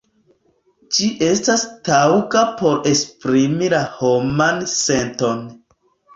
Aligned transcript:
Ĝi 0.95 1.09
estas 1.27 1.65
taŭga 1.89 2.41
por 2.63 2.81
esprimi 2.93 3.71
la 3.75 3.83
homan 4.01 4.67
senton. 4.75 5.47